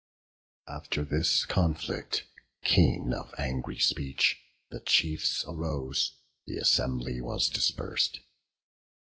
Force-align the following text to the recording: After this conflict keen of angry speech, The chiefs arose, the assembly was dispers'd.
After 0.67 1.03
this 1.05 1.45
conflict 1.45 2.23
keen 2.63 3.13
of 3.13 3.35
angry 3.37 3.77
speech, 3.77 4.41
The 4.71 4.79
chiefs 4.79 5.45
arose, 5.47 6.13
the 6.47 6.57
assembly 6.57 7.21
was 7.21 7.47
dispers'd. 7.47 8.17